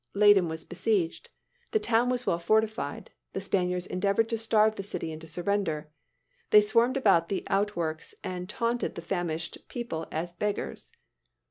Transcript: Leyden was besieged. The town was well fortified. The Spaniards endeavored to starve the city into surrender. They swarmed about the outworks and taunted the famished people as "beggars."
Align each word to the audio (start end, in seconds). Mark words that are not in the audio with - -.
Leyden 0.15 0.47
was 0.49 0.65
besieged. 0.65 1.29
The 1.73 1.79
town 1.79 2.09
was 2.09 2.25
well 2.25 2.39
fortified. 2.39 3.11
The 3.33 3.39
Spaniards 3.39 3.85
endeavored 3.85 4.29
to 4.29 4.37
starve 4.39 4.73
the 4.73 4.81
city 4.81 5.11
into 5.11 5.27
surrender. 5.27 5.91
They 6.49 6.59
swarmed 6.61 6.97
about 6.97 7.29
the 7.29 7.43
outworks 7.45 8.15
and 8.23 8.49
taunted 8.49 8.95
the 8.95 9.03
famished 9.03 9.59
people 9.67 10.07
as 10.11 10.33
"beggars." 10.33 10.91